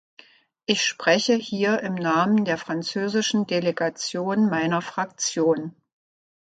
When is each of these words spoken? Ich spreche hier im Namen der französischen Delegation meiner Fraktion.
Ich 0.65 0.83
spreche 0.83 1.35
hier 1.35 1.81
im 1.81 1.93
Namen 1.93 2.43
der 2.43 2.57
französischen 2.57 3.45
Delegation 3.45 4.49
meiner 4.49 4.81
Fraktion. 4.81 5.75